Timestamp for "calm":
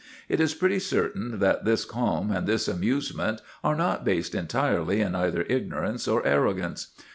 1.85-2.31